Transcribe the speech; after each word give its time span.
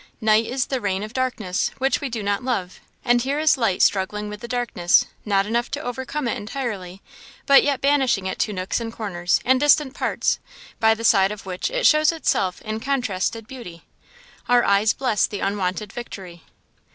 Night 0.19 0.47
is 0.47 0.65
the 0.65 0.81
reign 0.81 1.03
of 1.03 1.13
darkness, 1.13 1.69
which 1.77 2.01
we 2.01 2.09
do 2.09 2.23
not 2.23 2.43
love; 2.43 2.79
and 3.05 3.21
here 3.21 3.37
is 3.37 3.55
light 3.55 3.83
struggling 3.83 4.29
with 4.29 4.39
the 4.39 4.47
darkness, 4.47 5.05
not 5.25 5.45
enough 5.45 5.69
to 5.69 5.79
overcome 5.79 6.27
it 6.27 6.35
entirely, 6.37 7.03
but 7.45 7.63
yet 7.63 7.81
banishing 7.81 8.25
it 8.25 8.39
to 8.39 8.51
nooks 8.51 8.79
and 8.79 8.93
corners, 8.93 9.39
and 9.45 9.59
distant 9.59 9.93
parts, 9.93 10.39
by 10.79 10.95
the 10.95 11.03
side 11.05 11.31
of 11.31 11.45
which 11.45 11.69
it 11.69 11.85
shows 11.85 12.11
itself 12.11 12.63
in 12.63 12.79
contrasted 12.79 13.47
beauty. 13.47 13.83
Our 14.49 14.63
eyes 14.63 14.91
bless 14.93 15.27
the 15.27 15.41
unwonted 15.41 15.93
victory." 15.93 16.45